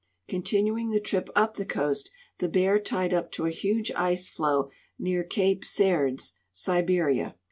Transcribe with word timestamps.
Continuing 0.27 0.89
the 0.89 0.99
trip 0.99 1.29
up 1.35 1.57
the 1.57 1.63
coast, 1.63 2.09
the 2.39 2.49
Bear 2.49 2.79
tied 2.79 3.13
up 3.13 3.31
to 3.33 3.45
a 3.45 3.51
huge 3.51 3.91
ice 3.95 4.27
floe 4.27 4.71
near 4.97 5.23
caj)e 5.23 5.63
Serdz;e, 5.63 6.35
Siberia. 6.51 7.35